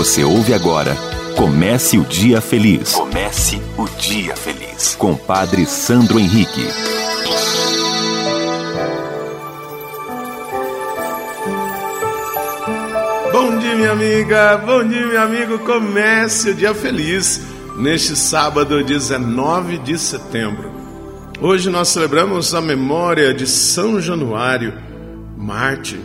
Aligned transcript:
Você 0.00 0.24
ouve 0.24 0.54
agora 0.54 0.96
Comece 1.36 1.98
o 1.98 2.04
Dia 2.06 2.40
Feliz. 2.40 2.94
Comece 2.94 3.60
o 3.76 3.86
Dia 3.98 4.34
Feliz. 4.34 4.94
Com 4.94 5.14
Padre 5.14 5.66
Sandro 5.66 6.18
Henrique. 6.18 6.66
Bom 13.30 13.58
dia, 13.58 13.74
minha 13.74 13.92
amiga. 13.92 14.56
Bom 14.64 14.88
dia, 14.88 15.06
meu 15.06 15.20
amigo. 15.20 15.58
Comece 15.58 16.48
o 16.48 16.54
Dia 16.54 16.74
Feliz 16.74 17.42
neste 17.76 18.16
sábado, 18.16 18.82
19 18.82 19.76
de 19.80 19.98
setembro. 19.98 20.72
Hoje 21.42 21.68
nós 21.68 21.88
celebramos 21.88 22.54
a 22.54 22.62
memória 22.62 23.34
de 23.34 23.46
São 23.46 24.00
Januário, 24.00 24.72
Marte, 25.36 26.00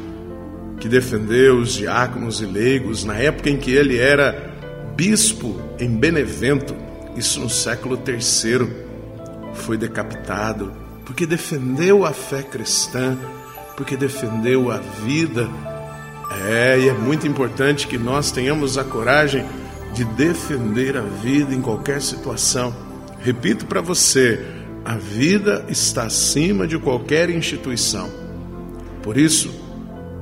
que 0.79 0.87
defendeu 0.87 1.57
os 1.57 1.73
diáconos 1.73 2.41
e 2.41 2.45
leigos 2.45 3.03
na 3.03 3.15
época 3.15 3.49
em 3.49 3.57
que 3.57 3.71
ele 3.71 3.97
era 3.97 4.53
bispo 4.95 5.59
em 5.79 5.89
Benevento, 5.89 6.75
isso 7.15 7.39
no 7.39 7.49
século 7.49 7.99
III. 8.05 8.67
Foi 9.53 9.77
decapitado 9.77 10.73
porque 11.05 11.25
defendeu 11.25 12.03
a 12.03 12.11
fé 12.11 12.41
cristã, 12.41 13.17
porque 13.77 13.95
defendeu 13.95 14.71
a 14.71 14.77
vida. 14.77 15.49
É, 16.49 16.79
e 16.79 16.89
é 16.89 16.93
muito 16.93 17.27
importante 17.27 17.87
que 17.87 17.97
nós 17.97 18.31
tenhamos 18.31 18.77
a 18.77 18.83
coragem 18.83 19.45
de 19.93 20.03
defender 20.03 20.97
a 20.97 21.01
vida 21.01 21.53
em 21.53 21.61
qualquer 21.61 22.01
situação. 22.01 22.75
Repito 23.19 23.65
para 23.65 23.81
você, 23.81 24.43
a 24.83 24.97
vida 24.97 25.65
está 25.69 26.03
acima 26.03 26.67
de 26.67 26.77
qualquer 26.77 27.29
instituição. 27.29 28.09
Por 29.01 29.17
isso, 29.17 29.64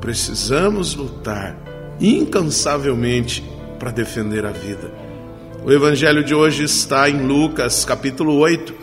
precisamos 0.03 0.95
lutar 0.95 1.55
incansavelmente 1.98 3.41
para 3.80 3.89
defender 3.89 4.45
a 4.45 4.52
vida. 4.52 4.91
O 5.66 5.71
evangelho 5.71 6.21
de 6.25 6.35
hoje 6.35 6.66
está 6.66 7.09
em 7.09 7.25
Lucas, 7.25 7.86
capítulo 7.86 8.36
8, 8.36 8.75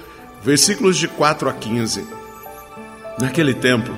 versículos 0.42 0.96
de 0.96 1.06
4 1.06 1.50
a 1.50 1.52
15. 1.52 2.06
Naquele 3.20 3.52
tempo, 3.52 3.90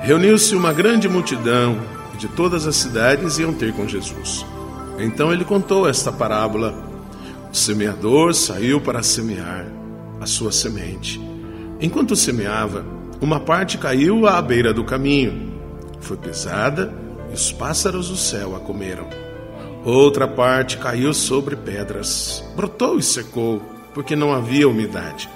reuniu-se 0.00 0.56
uma 0.56 0.72
grande 0.72 1.08
multidão 1.08 1.78
de 2.18 2.26
todas 2.26 2.66
as 2.66 2.74
cidades 2.74 3.38
iam 3.38 3.54
ter 3.54 3.72
com 3.72 3.86
Jesus. 3.86 4.44
Então 4.98 5.32
ele 5.32 5.44
contou 5.44 5.88
esta 5.88 6.10
parábola: 6.10 6.74
O 7.48 7.54
semeador 7.54 8.34
saiu 8.34 8.80
para 8.80 9.04
semear 9.04 9.66
a 10.20 10.26
sua 10.26 10.50
semente. 10.50 11.20
Enquanto 11.80 12.16
semeava, 12.16 12.84
uma 13.20 13.38
parte 13.38 13.78
caiu 13.78 14.26
à 14.26 14.42
beira 14.42 14.74
do 14.74 14.82
caminho, 14.82 15.45
foi 16.06 16.16
pisada 16.16 16.94
e 17.30 17.34
os 17.34 17.50
pássaros 17.50 18.08
do 18.08 18.16
céu 18.16 18.54
a 18.54 18.60
comeram. 18.60 19.08
Outra 19.84 20.26
parte 20.26 20.78
caiu 20.78 21.12
sobre 21.12 21.56
pedras, 21.56 22.42
brotou 22.54 22.98
e 22.98 23.02
secou, 23.02 23.60
porque 23.92 24.16
não 24.16 24.32
havia 24.32 24.68
umidade. 24.68 25.28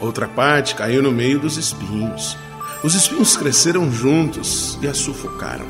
Outra 0.00 0.28
parte 0.28 0.74
caiu 0.74 1.02
no 1.02 1.10
meio 1.10 1.38
dos 1.38 1.56
espinhos. 1.56 2.36
Os 2.82 2.94
espinhos 2.94 3.36
cresceram 3.36 3.90
juntos 3.90 4.78
e 4.82 4.86
a 4.86 4.94
sufocaram. 4.94 5.66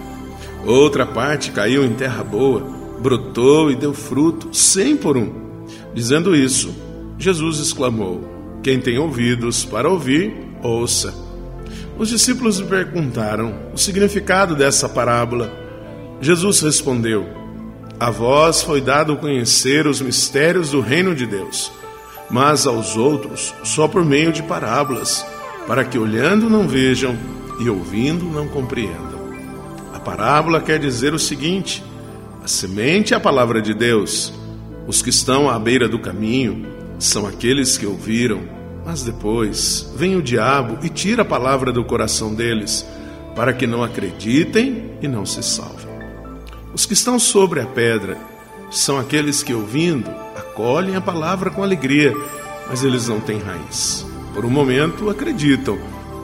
Outra 0.65 1.05
parte 1.05 1.51
caiu 1.51 1.85
em 1.85 1.95
terra 1.95 2.23
boa, 2.25 2.61
brotou 3.01 3.71
e 3.71 3.77
deu 3.77 3.93
fruto, 3.93 4.55
cem 4.55 4.97
por 4.97 5.17
um. 5.17 5.65
Dizendo 5.95 6.35
isso, 6.35 6.75
Jesus 7.19 7.59
exclamou: 7.59 8.21
quem 8.63 8.81
tem 8.81 8.99
ouvidos 8.99 9.65
para 9.65 9.91
ouvir, 9.91 10.33
ouça. 10.63 11.32
Os 11.99 12.09
discípulos 12.09 12.59
lhe 12.59 12.67
perguntaram 12.67 13.55
o 13.73 13.79
significado 13.79 14.57
dessa 14.57 14.89
parábola. 14.89 15.53
Jesus 16.21 16.61
respondeu: 16.61 17.27
A 18.01 18.11
vós 18.11 18.63
foi 18.63 18.81
dado 18.81 19.17
conhecer 19.17 19.87
os 19.87 20.01
mistérios 20.01 20.71
do 20.71 20.81
reino 20.81 21.15
de 21.15 21.27
Deus, 21.27 21.71
mas 22.31 22.67
aos 22.67 22.97
outros 22.97 23.55
só 23.63 23.87
por 23.87 24.05
meio 24.05 24.33
de 24.33 24.43
parábolas, 24.43 25.25
para 25.67 25.85
que 25.85 25.99
olhando 25.99 26.49
não 26.49 26.67
vejam 26.67 27.17
e 27.61 27.69
ouvindo 27.69 28.25
não 28.25 28.49
compreendam. 28.49 29.21
A 29.93 30.01
parábola 30.01 30.61
quer 30.61 30.79
dizer 30.79 31.15
o 31.15 31.19
seguinte: 31.19 31.85
a 32.43 32.49
semente 32.49 33.15
é 33.15 33.17
a 33.17 33.21
palavra 33.21 33.61
de 33.61 33.75
Deus. 33.75 34.33
Os 34.87 35.01
que 35.01 35.11
estão 35.11 35.49
à 35.49 35.59
beira 35.59 35.89
do 35.89 35.99
caminho 35.99 36.67
são 36.99 37.27
aqueles 37.27 37.79
que 37.79 37.87
ouviram, 37.87 38.41
mas 38.85 39.03
depois 39.03 39.93
vem 39.97 40.17
o 40.17 40.23
diabo 40.23 40.85
e 40.85 40.89
tira 40.89 41.23
a 41.23 41.25
palavra 41.25 41.73
do 41.73 41.85
coração 41.85 42.35
deles, 42.35 42.87
para 43.35 43.53
que 43.53 43.67
não 43.67 43.83
acreditem 43.83 44.93
e 45.01 45.09
não 45.09 45.25
se 45.25 45.43
salvem. 45.43 45.93
Os 46.75 46.87
que 46.87 46.93
estão 46.93 47.19
sobre 47.19 47.61
a 47.61 47.67
pedra 47.67 48.19
são 48.71 48.99
aqueles 48.99 49.43
que, 49.43 49.55
ouvindo, 49.55 50.11
acolhem 50.37 50.97
a 50.97 51.01
palavra 51.01 51.51
com 51.51 51.63
alegria, 51.63 52.15
mas 52.69 52.83
eles 52.83 53.09
não 53.09 53.21
têm 53.21 53.39
raiz. 53.39 54.07
Por 54.35 54.45
um 54.45 54.51
momento 54.51 55.11
acreditam, 55.11 55.79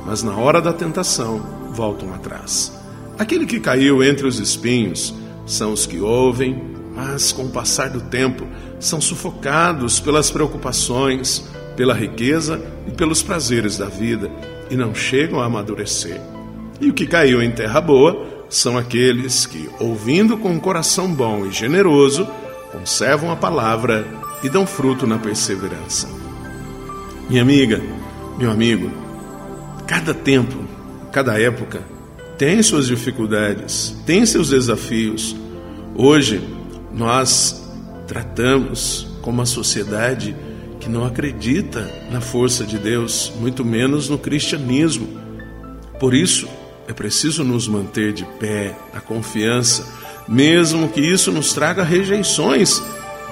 mas 0.07 0.23
na 0.23 0.37
hora 0.37 0.61
da 0.61 0.73
tentação 0.73 1.41
voltam 1.73 2.13
atrás. 2.15 2.73
Aquele 3.19 3.47
que 3.47 3.61
caiu 3.61 4.03
entre 4.03 4.27
os 4.27 4.39
espinhos 4.39 5.15
são 5.47 5.73
os 5.73 5.87
que 5.87 6.01
ouvem, 6.01 6.63
mas 6.95 7.33
com 7.33 7.45
o 7.45 7.51
passar 7.51 7.91
do 7.91 8.01
tempo 8.01 8.47
são 8.81 9.01
sufocados 9.01 10.01
pelas 10.01 10.31
preocupações, 10.31 11.45
pela 11.79 11.95
riqueza 11.95 12.61
e 12.89 12.91
pelos 12.91 13.23
prazeres 13.23 13.79
da 13.79 13.87
vida 13.87 14.29
e 14.69 14.75
não 14.75 14.93
chegam 14.93 15.41
a 15.41 15.45
amadurecer. 15.45 16.21
E 16.81 16.91
o 16.91 16.93
que 16.93 17.07
caiu 17.07 17.41
em 17.41 17.53
terra 17.53 17.81
boa 17.81 18.27
são 18.51 18.77
aqueles 18.77 19.47
que, 19.47 19.71
ouvindo 19.79 20.37
com 20.37 20.51
um 20.51 20.59
coração 20.59 21.07
bom 21.15 21.47
e 21.47 21.53
generoso, 21.53 22.27
conservam 22.73 23.31
a 23.31 23.37
palavra 23.37 24.05
e 24.43 24.49
dão 24.49 24.67
fruto 24.67 25.07
na 25.07 25.19
perseverança. 25.19 26.09
Minha 27.31 27.43
amiga, 27.43 27.81
meu 28.37 28.51
amigo, 28.51 28.91
cada 29.87 30.13
tempo, 30.13 30.59
cada 31.13 31.41
época 31.41 31.81
tem 32.37 32.61
suas 32.61 32.89
dificuldades, 32.89 33.97
tem 34.05 34.27
seus 34.27 34.51
desafios. 34.51 35.37
Hoje 35.95 36.43
nós 36.93 37.65
tratamos 38.09 39.07
como 39.23 39.39
uma 39.39 39.47
sociedade 39.47 40.35
que 40.89 40.93
não 40.93 41.05
acredita 41.05 41.87
na 42.11 42.19
força 42.19 42.65
de 42.65 42.79
Deus, 42.79 43.31
muito 43.39 43.63
menos 43.63 44.09
no 44.09 44.19
cristianismo. 44.19 45.07
Por 46.01 46.15
isso, 46.15 46.49
é 46.89 46.95
preciso 46.95 47.45
nos 47.45 47.69
manter 47.69 48.15
de 48.15 48.25
pé, 48.25 48.75
na 48.95 49.01
confiança, 49.01 49.87
mesmo 50.27 50.89
que 50.89 51.01
isso 51.03 51.31
nos 51.31 51.53
traga 51.53 51.83
rejeições, 51.83 52.83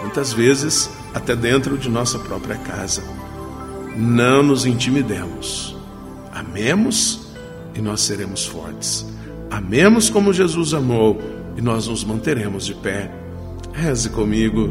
muitas 0.03 0.34
vezes 0.34 0.91
até 1.15 1.34
dentro 1.34 1.78
de 1.78 1.89
nossa 1.89 2.19
própria 2.19 2.56
casa. 2.56 3.03
Não 3.97 4.43
nos 4.43 4.67
intimidemos. 4.67 5.75
Amemos 6.31 7.27
e 7.75 7.81
nós 7.81 8.03
seremos 8.03 8.44
fortes. 8.44 9.06
Amemos 9.50 10.11
como 10.11 10.31
Jesus 10.31 10.75
amou 10.75 11.19
e 11.56 11.62
nós 11.62 11.87
nos 11.88 12.05
manteremos 12.05 12.67
de 12.67 12.75
pé. 12.75 13.11
Reze 13.73 14.11
comigo. 14.11 14.71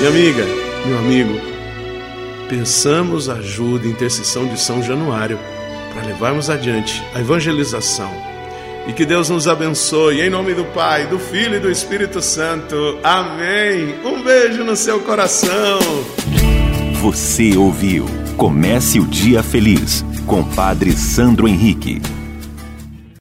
Minha 0.00 0.12
amiga, 0.12 0.46
meu 0.86 0.98
amigo, 0.98 1.38
pensamos 2.48 3.28
a 3.28 3.34
ajuda 3.34 3.86
e 3.86 3.90
intercessão 3.90 4.46
de 4.46 4.58
São 4.58 4.82
Januário 4.82 5.38
para 5.92 6.06
levarmos 6.06 6.48
adiante 6.48 7.04
a 7.14 7.20
evangelização 7.20 8.10
e 8.88 8.94
que 8.94 9.04
Deus 9.04 9.28
nos 9.28 9.46
abençoe. 9.46 10.22
Em 10.22 10.30
nome 10.30 10.54
do 10.54 10.64
Pai, 10.64 11.06
do 11.06 11.18
Filho 11.18 11.56
e 11.56 11.60
do 11.60 11.70
Espírito 11.70 12.22
Santo. 12.22 12.98
Amém. 13.04 13.94
Um 14.02 14.22
beijo 14.24 14.64
no 14.64 14.74
seu 14.74 15.00
coração. 15.00 15.78
Você 17.02 17.54
ouviu 17.54 18.06
Comece 18.38 18.98
o 18.98 19.06
Dia 19.06 19.42
Feliz 19.42 20.02
com 20.26 20.42
Padre 20.42 20.92
Sandro 20.92 21.46
Henrique. 21.46 22.00